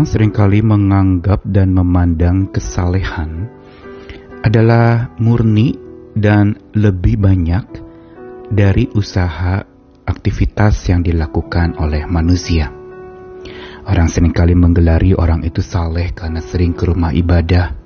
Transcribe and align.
Orang 0.00 0.08
sering 0.08 0.32
kali 0.32 0.64
menganggap 0.64 1.44
dan 1.44 1.76
memandang 1.76 2.48
kesalehan 2.48 3.52
adalah 4.40 5.12
murni 5.20 5.76
dan 6.16 6.56
lebih 6.72 7.20
banyak 7.20 7.68
dari 8.48 8.88
usaha 8.96 9.60
aktivitas 10.08 10.88
yang 10.88 11.04
dilakukan 11.04 11.76
oleh 11.76 12.08
manusia. 12.08 12.72
Orang 13.84 14.08
sering 14.08 14.32
kali 14.32 14.56
menggelari 14.56 15.12
orang 15.12 15.44
itu 15.44 15.60
saleh 15.60 16.16
karena 16.16 16.40
sering 16.40 16.72
ke 16.72 16.88
rumah 16.88 17.12
ibadah. 17.12 17.76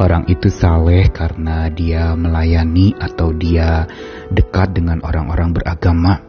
Orang 0.00 0.32
itu 0.32 0.48
saleh 0.48 1.12
karena 1.12 1.68
dia 1.68 2.16
melayani 2.16 2.96
atau 2.96 3.36
dia 3.36 3.84
dekat 4.32 4.72
dengan 4.72 5.04
orang-orang 5.04 5.52
beragama 5.52 6.27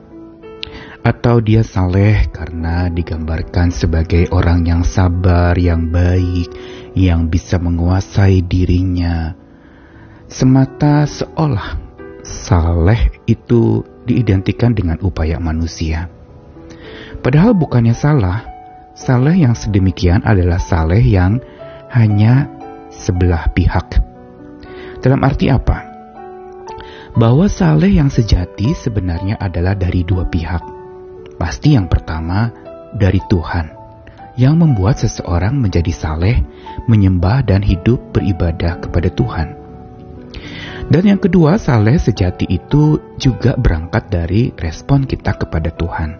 atau 0.99 1.39
dia 1.39 1.63
saleh 1.63 2.27
karena 2.30 2.91
digambarkan 2.91 3.71
sebagai 3.71 4.27
orang 4.35 4.67
yang 4.67 4.81
sabar, 4.84 5.55
yang 5.55 5.88
baik, 5.88 6.52
yang 6.95 7.31
bisa 7.31 7.55
menguasai 7.55 8.44
dirinya. 8.44 9.35
Semata 10.30 11.08
seolah 11.08 11.80
saleh 12.22 13.23
itu 13.25 13.81
diidentikan 14.05 14.75
dengan 14.75 14.99
upaya 15.02 15.39
manusia. 15.39 16.12
Padahal 17.20 17.55
bukannya 17.55 17.95
salah, 17.95 18.45
saleh 18.94 19.44
yang 19.44 19.55
sedemikian 19.55 20.22
adalah 20.22 20.61
saleh 20.61 21.02
yang 21.02 21.39
hanya 21.89 22.52
sebelah 22.91 23.50
pihak. 23.55 23.97
Dalam 25.00 25.23
arti 25.23 25.47
apa? 25.47 25.88
Bahwa 27.16 27.50
saleh 27.50 27.97
yang 27.97 28.11
sejati 28.13 28.77
sebenarnya 28.77 29.41
adalah 29.41 29.73
dari 29.73 30.05
dua 30.05 30.30
pihak 30.30 30.78
Pasti 31.39 31.79
yang 31.79 31.88
pertama 31.88 32.52
dari 32.91 33.23
Tuhan 33.31 33.80
yang 34.36 34.59
membuat 34.59 35.00
seseorang 35.00 35.55
menjadi 35.55 35.91
saleh, 35.91 36.44
menyembah 36.88 37.44
dan 37.47 37.64
hidup 37.64 38.11
beribadah 38.16 38.80
kepada 38.80 39.11
Tuhan. 39.11 39.55
Dan 40.89 41.03
yang 41.05 41.19
kedua, 41.19 41.55
saleh 41.59 41.95
sejati 41.95 42.47
itu 42.47 43.16
juga 43.19 43.55
berangkat 43.59 44.11
dari 44.11 44.52
respon 44.55 45.03
kita 45.08 45.36
kepada 45.39 45.72
Tuhan. 45.75 46.19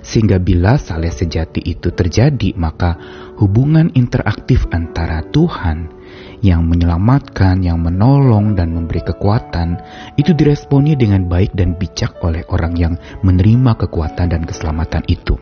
Sehingga 0.00 0.40
bila 0.40 0.80
saleh 0.80 1.12
sejati 1.12 1.60
itu 1.60 1.92
terjadi, 1.92 2.56
maka 2.56 2.96
hubungan 3.40 3.92
interaktif 3.92 4.64
antara 4.72 5.22
Tuhan 5.28 5.95
yang 6.44 6.68
menyelamatkan, 6.68 7.64
yang 7.64 7.80
menolong 7.80 8.54
dan 8.54 8.72
memberi 8.72 9.00
kekuatan, 9.02 9.80
itu 10.20 10.36
diresponi 10.36 10.94
dengan 10.94 11.24
baik 11.26 11.56
dan 11.56 11.74
bijak 11.76 12.16
oleh 12.20 12.44
orang 12.52 12.74
yang 12.76 12.94
menerima 13.24 13.72
kekuatan 13.86 14.32
dan 14.32 14.42
keselamatan 14.44 15.04
itu. 15.08 15.36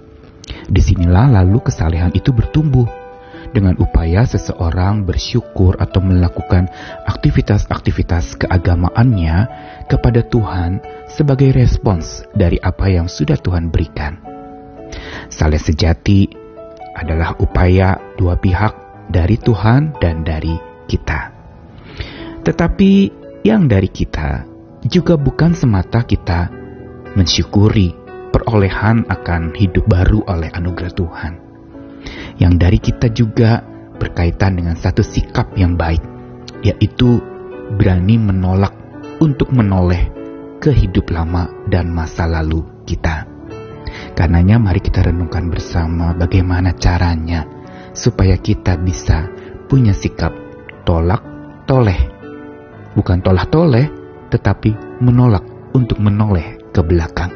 Di 0.68 0.80
sinilah 0.80 1.32
lalu 1.40 1.60
kesalehan 1.64 2.12
itu 2.12 2.30
bertumbuh 2.30 2.86
dengan 3.54 3.78
upaya 3.78 4.26
seseorang 4.26 5.06
bersyukur 5.06 5.78
atau 5.78 6.02
melakukan 6.02 6.66
aktivitas-aktivitas 7.06 8.34
keagamaannya 8.42 9.36
kepada 9.86 10.26
Tuhan 10.26 10.82
sebagai 11.06 11.54
respons 11.54 12.26
dari 12.34 12.58
apa 12.58 12.90
yang 12.90 13.06
sudah 13.06 13.38
Tuhan 13.38 13.70
berikan. 13.70 14.18
Saleh 15.30 15.62
sejati 15.62 16.26
adalah 16.98 17.38
upaya 17.38 17.98
dua 18.18 18.34
pihak 18.38 18.83
dari 19.14 19.38
Tuhan 19.38 19.94
dan 20.02 20.26
dari 20.26 20.58
kita. 20.90 21.30
Tetapi 22.42 22.92
yang 23.46 23.70
dari 23.70 23.86
kita 23.86 24.42
juga 24.90 25.14
bukan 25.14 25.54
semata 25.54 26.02
kita 26.02 26.50
mensyukuri 27.14 27.94
perolehan 28.34 29.06
akan 29.06 29.54
hidup 29.54 29.86
baru 29.86 30.26
oleh 30.26 30.50
anugerah 30.50 30.90
Tuhan. 30.90 31.32
Yang 32.42 32.54
dari 32.58 32.78
kita 32.82 33.06
juga 33.14 33.62
berkaitan 33.94 34.58
dengan 34.58 34.74
satu 34.74 35.06
sikap 35.06 35.54
yang 35.54 35.78
baik, 35.78 36.02
yaitu 36.66 37.22
berani 37.78 38.18
menolak 38.18 38.74
untuk 39.22 39.54
menoleh 39.54 40.10
ke 40.58 40.74
hidup 40.74 41.14
lama 41.14 41.46
dan 41.70 41.94
masa 41.94 42.26
lalu 42.26 42.66
kita. 42.82 43.30
Karenanya 44.18 44.58
mari 44.58 44.82
kita 44.82 45.06
renungkan 45.06 45.48
bersama 45.48 46.10
bagaimana 46.18 46.74
caranya 46.74 47.53
supaya 47.94 48.34
kita 48.36 48.74
bisa 48.82 49.30
punya 49.70 49.94
sikap 49.94 50.34
tolak 50.82 51.22
toleh. 51.64 52.12
Bukan 52.94 53.24
tolah 53.24 53.46
toleh, 53.48 53.86
tetapi 54.28 55.00
menolak 55.02 55.42
untuk 55.74 55.98
menoleh 55.98 56.60
ke 56.70 56.82
belakang. 56.82 57.32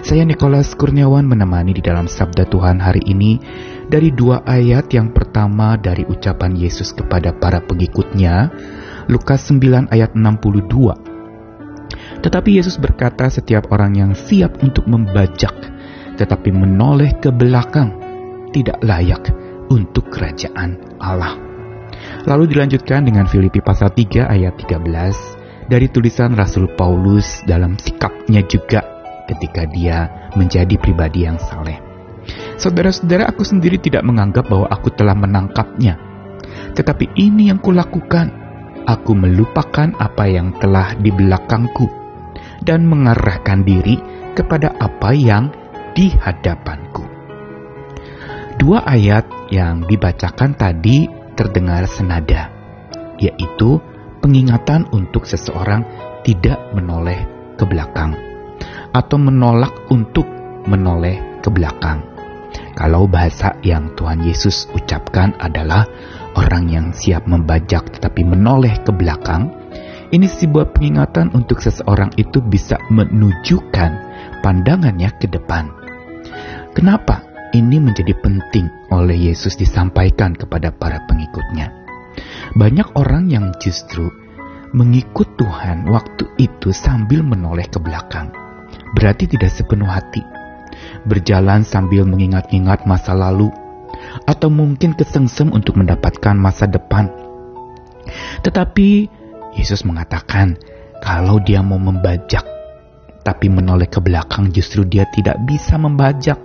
Saya 0.00 0.24
Nikolas 0.26 0.74
Kurniawan 0.74 1.28
menemani 1.28 1.76
di 1.76 1.82
dalam 1.84 2.08
Sabda 2.08 2.48
Tuhan 2.48 2.82
hari 2.82 3.04
ini 3.06 3.38
dari 3.86 4.10
dua 4.12 4.42
ayat 4.44 4.90
yang 4.92 5.12
pertama 5.12 5.76
dari 5.76 6.04
ucapan 6.04 6.56
Yesus 6.56 6.92
kepada 6.92 7.32
para 7.36 7.60
pengikutnya, 7.64 8.50
Lukas 9.08 9.48
9 9.48 9.92
ayat 9.92 10.16
62. 10.16 12.20
Tetapi 12.20 12.50
Yesus 12.60 12.76
berkata 12.76 13.32
setiap 13.32 13.72
orang 13.72 13.96
yang 13.96 14.12
siap 14.12 14.60
untuk 14.60 14.84
membajak, 14.84 15.54
tetapi 16.20 16.52
menoleh 16.52 17.16
ke 17.16 17.32
belakang, 17.32 17.96
tidak 18.52 18.76
layak 18.84 19.24
untuk 19.70 20.10
kerajaan 20.10 20.98
Allah. 20.98 21.38
Lalu 22.26 22.52
dilanjutkan 22.52 23.06
dengan 23.06 23.24
Filipi 23.30 23.62
pasal 23.62 23.94
3 23.94 24.26
ayat 24.26 24.58
13 24.58 25.70
dari 25.70 25.86
tulisan 25.88 26.34
Rasul 26.34 26.66
Paulus 26.74 27.40
dalam 27.46 27.78
sikapnya 27.78 28.42
juga 28.44 28.82
ketika 29.30 29.62
dia 29.70 30.28
menjadi 30.34 30.74
pribadi 30.76 31.24
yang 31.24 31.38
saleh. 31.38 31.78
Saudara-saudara, 32.60 33.30
aku 33.30 33.46
sendiri 33.46 33.80
tidak 33.80 34.04
menganggap 34.04 34.50
bahwa 34.50 34.68
aku 34.68 34.92
telah 34.92 35.16
menangkapnya. 35.16 35.96
Tetapi 36.76 37.16
ini 37.16 37.48
yang 37.48 37.62
kulakukan. 37.62 38.42
Aku 38.80 39.14
melupakan 39.14 39.92
apa 40.02 40.24
yang 40.26 40.56
telah 40.58 40.98
di 40.98 41.14
belakangku 41.14 41.86
dan 42.64 42.88
mengarahkan 42.88 43.62
diri 43.62 44.00
kepada 44.34 44.74
apa 44.82 45.14
yang 45.14 45.52
di 45.94 46.10
hadapanku. 46.10 46.89
Dua 48.60 48.84
ayat 48.84 49.48
yang 49.48 49.88
dibacakan 49.88 50.52
tadi 50.52 51.08
terdengar 51.32 51.88
senada, 51.88 52.52
yaitu 53.16 53.80
pengingatan 54.20 54.84
untuk 54.92 55.24
seseorang 55.24 55.80
tidak 56.28 56.60
menoleh 56.76 57.24
ke 57.56 57.64
belakang 57.64 58.12
atau 58.92 59.16
menolak 59.16 59.72
untuk 59.88 60.28
menoleh 60.68 61.40
ke 61.40 61.48
belakang. 61.48 62.04
Kalau 62.76 63.08
bahasa 63.08 63.56
yang 63.64 63.96
Tuhan 63.96 64.20
Yesus 64.28 64.68
ucapkan 64.76 65.32
adalah 65.40 65.88
orang 66.36 66.68
yang 66.68 66.92
siap 66.92 67.24
membajak 67.24 67.96
tetapi 67.96 68.28
menoleh 68.28 68.76
ke 68.84 68.92
belakang, 68.92 69.56
ini 70.12 70.28
sebuah 70.28 70.76
pengingatan 70.76 71.32
untuk 71.32 71.64
seseorang 71.64 72.12
itu 72.20 72.44
bisa 72.44 72.76
menunjukkan 72.92 73.90
pandangannya 74.44 75.16
ke 75.16 75.32
depan. 75.32 75.72
Kenapa? 76.76 77.29
Ini 77.50 77.82
menjadi 77.82 78.14
penting 78.22 78.70
oleh 78.94 79.30
Yesus 79.30 79.58
disampaikan 79.58 80.38
kepada 80.38 80.70
para 80.70 81.02
pengikutnya. 81.10 81.72
Banyak 82.54 82.94
orang 82.98 83.30
yang 83.30 83.54
justru 83.58 84.10
mengikut 84.70 85.34
Tuhan 85.34 85.90
waktu 85.90 86.30
itu 86.38 86.70
sambil 86.70 87.26
menoleh 87.26 87.66
ke 87.66 87.82
belakang. 87.82 88.30
Berarti 88.94 89.26
tidak 89.30 89.50
sepenuh 89.50 89.86
hati. 89.86 90.22
Berjalan 91.06 91.66
sambil 91.66 92.06
mengingat-ingat 92.06 92.86
masa 92.86 93.14
lalu 93.14 93.50
atau 94.26 94.48
mungkin 94.50 94.94
kesengsem 94.94 95.50
untuk 95.50 95.78
mendapatkan 95.78 96.34
masa 96.38 96.70
depan. 96.70 97.10
Tetapi 98.42 99.10
Yesus 99.58 99.82
mengatakan 99.82 100.54
kalau 101.02 101.42
dia 101.42 101.62
mau 101.62 101.78
membajak 101.78 102.46
tapi 103.20 103.52
menoleh 103.52 103.90
ke 103.90 104.00
belakang 104.00 104.48
justru 104.54 104.86
dia 104.86 105.04
tidak 105.12 105.36
bisa 105.44 105.76
membajak 105.76 106.40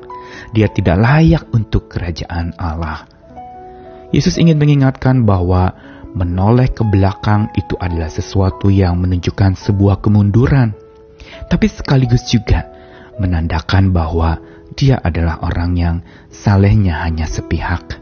dia 0.52 0.68
tidak 0.72 0.98
layak 1.00 1.44
untuk 1.54 1.92
kerajaan 1.92 2.56
Allah. 2.58 3.08
Yesus 4.14 4.40
ingin 4.40 4.56
mengingatkan 4.62 5.26
bahwa 5.28 5.76
menoleh 6.16 6.72
ke 6.72 6.88
belakang 6.88 7.52
itu 7.60 7.76
adalah 7.76 8.08
sesuatu 8.08 8.72
yang 8.72 8.96
menunjukkan 9.04 9.60
sebuah 9.60 10.00
kemunduran, 10.00 10.72
tapi 11.52 11.68
sekaligus 11.68 12.24
juga 12.32 12.72
menandakan 13.20 13.92
bahwa 13.92 14.40
dia 14.76 15.00
adalah 15.00 15.40
orang 15.44 15.72
yang 15.76 15.96
salehnya 16.32 17.04
hanya 17.04 17.28
sepihak. 17.28 18.00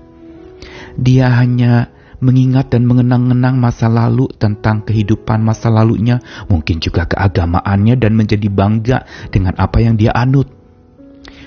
Dia 0.93 1.33
hanya 1.33 1.89
mengingat 2.23 2.71
dan 2.71 2.87
mengenang-enang 2.87 3.59
masa 3.59 3.91
lalu 3.91 4.31
tentang 4.39 4.87
kehidupan 4.87 5.43
masa 5.43 5.67
lalunya, 5.67 6.23
mungkin 6.47 6.79
juga 6.79 7.03
keagamaannya 7.09 7.99
dan 7.99 8.15
menjadi 8.15 8.47
bangga 8.47 8.97
dengan 9.27 9.59
apa 9.59 9.83
yang 9.83 9.99
dia 9.99 10.15
anut. 10.15 10.62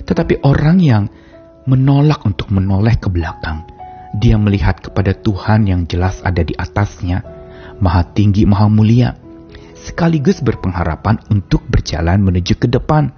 Tetapi 0.07 0.47
orang 0.47 0.79
yang 0.79 1.05
menolak 1.67 2.23
untuk 2.23 2.55
menoleh 2.55 2.95
ke 2.95 3.11
belakang, 3.11 3.67
dia 4.17 4.39
melihat 4.39 4.79
kepada 4.79 5.13
Tuhan 5.13 5.67
yang 5.67 5.85
jelas 5.85 6.23
ada 6.23 6.41
di 6.47 6.55
atasnya, 6.55 7.27
maha 7.83 8.07
tinggi, 8.15 8.47
maha 8.47 8.71
mulia, 8.71 9.19
sekaligus 9.75 10.41
berpengharapan 10.41 11.21
untuk 11.29 11.67
berjalan 11.67 12.23
menuju 12.23 12.55
ke 12.57 12.71
depan, 12.71 13.11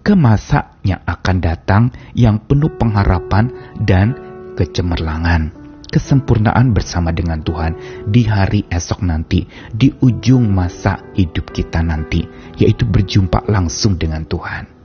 ke 0.00 0.14
masa 0.14 0.78
yang 0.86 1.02
akan 1.04 1.36
datang 1.42 1.82
yang 2.14 2.38
penuh 2.40 2.70
pengharapan 2.78 3.50
dan 3.82 4.14
kecemerlangan, 4.54 5.52
kesempurnaan 5.90 6.70
bersama 6.70 7.10
dengan 7.10 7.42
Tuhan 7.42 7.76
di 8.06 8.24
hari 8.24 8.62
esok 8.70 9.04
nanti, 9.04 9.42
di 9.74 9.90
ujung 10.00 10.48
masa 10.48 11.02
hidup 11.18 11.50
kita 11.50 11.82
nanti, 11.82 12.24
yaitu 12.56 12.86
berjumpa 12.86 13.50
langsung 13.50 13.98
dengan 13.98 14.22
Tuhan. 14.24 14.77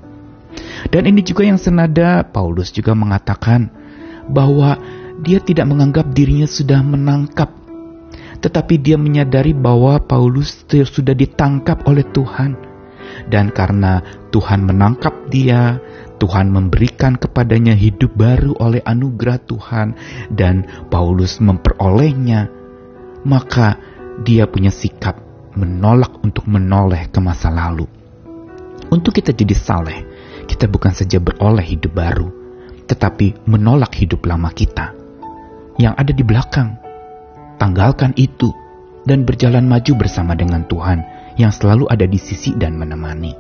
Dan 0.90 1.10
ini 1.10 1.26
juga 1.26 1.48
yang 1.48 1.58
senada 1.58 2.22
Paulus 2.28 2.70
juga 2.70 2.94
mengatakan 2.94 3.72
bahwa 4.30 4.78
dia 5.24 5.40
tidak 5.40 5.70
menganggap 5.70 6.12
dirinya 6.12 6.48
sudah 6.50 6.84
menangkap, 6.84 7.50
tetapi 8.44 8.82
dia 8.82 9.00
menyadari 9.00 9.56
bahwa 9.56 10.02
Paulus 10.04 10.66
sudah 10.68 11.16
ditangkap 11.16 11.88
oleh 11.88 12.04
Tuhan. 12.12 12.76
Dan 13.30 13.54
karena 13.54 14.02
Tuhan 14.34 14.66
menangkap 14.66 15.30
dia, 15.30 15.78
Tuhan 16.18 16.50
memberikan 16.50 17.20
kepadanya 17.20 17.78
hidup 17.78 18.16
baru 18.16 18.58
oleh 18.58 18.82
anugerah 18.84 19.38
Tuhan, 19.44 19.88
dan 20.34 20.66
Paulus 20.90 21.38
memperolehnya, 21.38 22.50
maka 23.24 23.78
dia 24.24 24.50
punya 24.50 24.72
sikap 24.74 25.20
menolak 25.54 26.20
untuk 26.26 26.50
menoleh 26.50 27.08
ke 27.14 27.20
masa 27.22 27.54
lalu. 27.54 28.03
Untuk 28.94 29.18
kita 29.18 29.34
jadi 29.34 29.58
saleh, 29.58 30.06
kita 30.46 30.70
bukan 30.70 30.94
saja 30.94 31.18
beroleh 31.18 31.66
hidup 31.66 31.98
baru, 31.98 32.30
tetapi 32.86 33.50
menolak 33.50 33.98
hidup 33.98 34.22
lama 34.30 34.54
kita 34.54 34.94
yang 35.82 35.98
ada 35.98 36.14
di 36.14 36.22
belakang. 36.22 36.78
Tanggalkan 37.58 38.14
itu 38.22 38.54
dan 39.10 39.26
berjalan 39.26 39.66
maju 39.66 39.98
bersama 39.98 40.38
dengan 40.38 40.70
Tuhan 40.70 41.02
yang 41.42 41.50
selalu 41.50 41.90
ada 41.90 42.06
di 42.06 42.22
sisi 42.22 42.54
dan 42.54 42.78
menemani. 42.78 43.34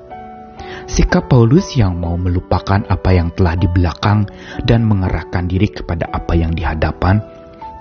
Sikap 0.89 1.29
Paulus 1.29 1.77
yang 1.77 2.01
mau 2.01 2.17
melupakan 2.17 2.81
apa 2.89 3.13
yang 3.13 3.29
telah 3.37 3.53
di 3.53 3.69
belakang 3.69 4.25
dan 4.65 4.81
mengerahkan 4.89 5.45
diri 5.45 5.69
kepada 5.69 6.09
apa 6.09 6.33
yang 6.33 6.57
di 6.57 6.65
hadapan, 6.65 7.21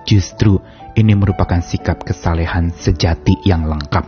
justru 0.04 0.60
ini 0.92 1.16
merupakan 1.16 1.64
sikap 1.64 2.04
kesalehan 2.04 2.68
sejati 2.68 3.40
yang 3.48 3.64
lengkap. 3.64 4.04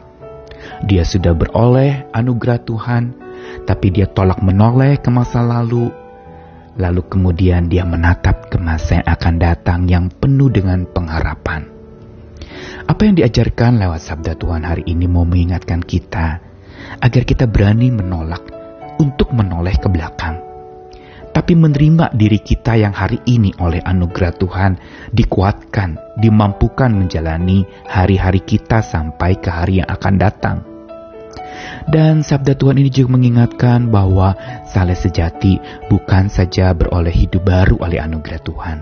Dia 0.85 1.01
sudah 1.09 1.33
beroleh 1.33 2.13
anugerah 2.13 2.61
Tuhan, 2.61 3.24
tapi 3.65 3.93
dia 3.95 4.11
tolak 4.11 4.41
menoleh 4.45 5.01
ke 5.01 5.09
masa 5.09 5.41
lalu 5.41 6.05
lalu 6.75 7.07
kemudian 7.07 7.71
dia 7.71 7.87
menatap 7.87 8.51
ke 8.51 8.59
masa 8.59 9.01
yang 9.01 9.09
akan 9.09 9.35
datang 9.39 9.81
yang 9.87 10.11
penuh 10.11 10.51
dengan 10.51 10.87
pengharapan. 10.91 11.71
Apa 12.85 13.01
yang 13.09 13.17
diajarkan 13.17 13.81
lewat 13.81 14.01
sabda 14.03 14.37
Tuhan 14.37 14.67
hari 14.67 14.85
ini 14.91 15.07
mau 15.09 15.25
mengingatkan 15.25 15.81
kita 15.81 16.43
agar 17.01 17.23
kita 17.25 17.49
berani 17.49 17.89
menolak 17.95 18.45
untuk 19.01 19.33
menoleh 19.33 19.75
ke 19.79 19.89
belakang. 19.89 20.43
Tapi 21.35 21.59
menerima 21.59 22.15
diri 22.15 22.39
kita 22.39 22.79
yang 22.79 22.95
hari 22.95 23.19
ini 23.27 23.51
oleh 23.59 23.83
anugerah 23.83 24.39
Tuhan 24.39 24.73
dikuatkan, 25.11 26.21
dimampukan 26.23 26.95
menjalani 26.95 27.67
hari-hari 27.91 28.47
kita 28.47 28.87
sampai 28.87 29.43
ke 29.43 29.51
hari 29.51 29.83
yang 29.83 29.91
akan 29.91 30.15
datang. 30.15 30.74
Dan 31.85 32.25
sabda 32.25 32.57
Tuhan 32.57 32.81
ini 32.81 32.91
juga 32.91 33.15
mengingatkan 33.19 33.93
bahwa 33.93 34.35
saleh 34.67 34.97
sejati 34.97 35.61
bukan 35.89 36.33
saja 36.33 36.73
beroleh 36.73 37.13
hidup 37.13 37.45
baru 37.45 37.77
oleh 37.83 38.01
anugerah 38.01 38.41
Tuhan, 38.41 38.79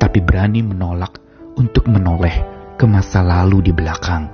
tapi 0.00 0.24
berani 0.24 0.64
menolak 0.64 1.20
untuk 1.56 1.88
menoleh 1.88 2.44
ke 2.76 2.84
masa 2.84 3.24
lalu 3.24 3.70
di 3.70 3.72
belakang. 3.72 4.28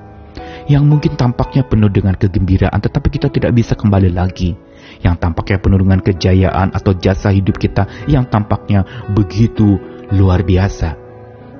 Yang 0.71 0.85
mungkin 0.87 1.13
tampaknya 1.19 1.67
penuh 1.67 1.91
dengan 1.91 2.15
kegembiraan 2.15 2.79
tetapi 2.79 3.09
kita 3.11 3.29
tidak 3.35 3.51
bisa 3.55 3.75
kembali 3.75 4.15
lagi. 4.15 4.55
Yang 5.03 5.17
tampaknya 5.19 5.59
penuh 5.59 5.79
dengan 5.83 5.99
kejayaan 5.99 6.71
atau 6.71 6.95
jasa 6.95 7.35
hidup 7.35 7.59
kita 7.59 8.07
yang 8.07 8.31
tampaknya 8.31 8.87
begitu 9.11 9.79
luar 10.15 10.47
biasa. 10.47 10.95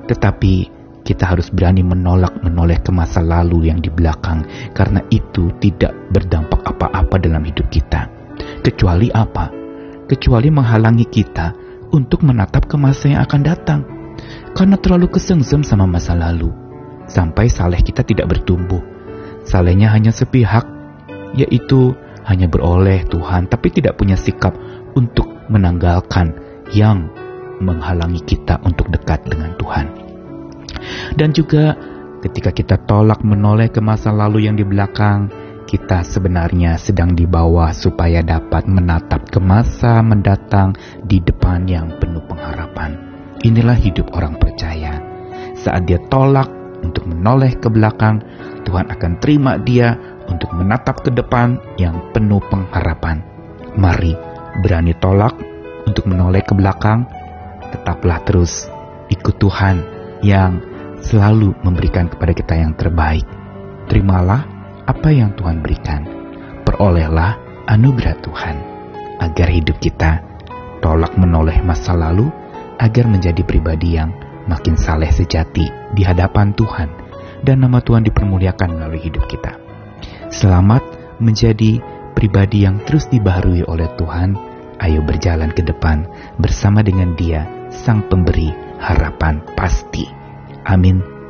Tetapi 0.07 0.82
kita 1.13 1.29
harus 1.29 1.53
berani 1.53 1.85
menolak 1.85 2.41
menoleh 2.41 2.81
ke 2.81 2.89
masa 2.89 3.21
lalu 3.21 3.69
yang 3.69 3.85
di 3.85 3.93
belakang 3.93 4.49
karena 4.73 5.05
itu 5.13 5.53
tidak 5.61 5.93
berdampak 6.09 6.65
apa-apa 6.65 7.21
dalam 7.21 7.45
hidup 7.45 7.69
kita. 7.69 8.09
Kecuali 8.65 9.13
apa? 9.13 9.53
Kecuali 10.09 10.49
menghalangi 10.49 11.05
kita 11.05 11.53
untuk 11.93 12.25
menatap 12.25 12.65
ke 12.65 12.81
masa 12.81 13.13
yang 13.13 13.21
akan 13.29 13.41
datang. 13.45 13.81
Karena 14.57 14.81
terlalu 14.81 15.13
kesengsem 15.13 15.61
sama 15.61 15.85
masa 15.85 16.17
lalu. 16.17 16.49
Sampai 17.05 17.53
saleh 17.53 17.85
kita 17.85 18.01
tidak 18.01 18.33
bertumbuh. 18.33 18.81
Salehnya 19.45 19.93
hanya 19.93 20.17
sepihak, 20.17 20.65
yaitu 21.37 21.93
hanya 22.25 22.49
beroleh 22.49 23.05
Tuhan 23.05 23.51
tapi 23.53 23.69
tidak 23.69 24.01
punya 24.01 24.17
sikap 24.17 24.57
untuk 24.97 25.29
menanggalkan 25.53 26.33
yang 26.73 27.11
menghalangi 27.61 28.23
kita 28.25 28.57
untuk 28.65 28.89
dekat 28.89 29.27
dengan 29.29 29.53
Tuhan. 29.61 30.12
Dan 31.17 31.37
juga 31.37 31.77
ketika 32.25 32.51
kita 32.55 32.77
tolak 32.89 33.21
menoleh 33.27 33.69
ke 33.69 33.83
masa 33.85 34.15
lalu 34.15 34.49
yang 34.49 34.57
di 34.57 34.65
belakang, 34.65 35.29
kita 35.69 36.05
sebenarnya 36.05 36.77
sedang 36.77 37.17
dibawa 37.17 37.73
supaya 37.73 38.21
dapat 38.21 38.69
menatap 38.69 39.29
ke 39.31 39.41
masa 39.41 40.05
mendatang 40.05 40.77
di 41.07 41.23
depan 41.23 41.65
yang 41.65 41.97
penuh 41.97 42.23
pengharapan. 42.29 42.99
Inilah 43.43 43.79
hidup 43.79 44.13
orang 44.15 44.37
percaya. 44.37 45.01
Saat 45.57 45.89
dia 45.89 45.99
tolak 46.11 46.51
untuk 46.83 47.07
menoleh 47.09 47.55
ke 47.57 47.71
belakang, 47.71 48.21
Tuhan 48.67 48.91
akan 48.91 49.13
terima 49.23 49.59
dia 49.59 49.95
untuk 50.27 50.51
menatap 50.55 51.03
ke 51.03 51.11
depan 51.15 51.59
yang 51.79 52.11
penuh 52.15 52.43
pengharapan. 52.51 53.23
Mari 53.79 54.15
berani 54.61 54.93
tolak 54.99 55.35
untuk 55.89 56.07
menoleh 56.07 56.45
ke 56.45 56.53
belakang, 56.55 57.09
tetaplah 57.73 58.21
terus 58.23 58.69
ikut 59.11 59.41
Tuhan 59.41 59.83
yang 60.23 60.63
selalu 61.03 61.53
memberikan 61.67 62.07
kepada 62.09 62.33
kita 62.33 62.55
yang 62.57 62.73
terbaik. 62.79 63.27
Terimalah 63.91 64.47
apa 64.87 65.09
yang 65.11 65.35
Tuhan 65.35 65.61
berikan. 65.61 66.07
Perolehlah 66.63 67.39
anugerah 67.67 68.17
Tuhan 68.23 68.57
agar 69.19 69.49
hidup 69.51 69.79
kita 69.83 70.23
tolak 70.83 71.15
menoleh 71.19 71.59
masa 71.63 71.95
lalu 71.95 72.31
agar 72.79 73.07
menjadi 73.07 73.43
pribadi 73.47 73.99
yang 73.99 74.11
makin 74.51 74.75
saleh 74.75 75.11
sejati 75.11 75.71
di 75.95 76.03
hadapan 76.03 76.51
Tuhan 76.55 76.89
dan 77.47 77.63
nama 77.63 77.83
Tuhan 77.83 78.07
dipermuliakan 78.07 78.79
melalui 78.79 79.03
hidup 79.03 79.27
kita. 79.31 79.59
Selamat 80.31 80.83
menjadi 81.23 81.79
pribadi 82.15 82.67
yang 82.67 82.83
terus 82.83 83.07
dibaharui 83.11 83.67
oleh 83.67 83.91
Tuhan. 83.99 84.55
Ayo 84.83 84.99
berjalan 85.07 85.55
ke 85.55 85.63
depan 85.63 86.11
bersama 86.43 86.83
dengan 86.83 87.15
Dia, 87.15 87.47
Sang 87.71 88.03
Pemberi 88.11 88.51
harapan 88.83 89.39
pasti. 89.55 90.22
Amin. 90.67 91.22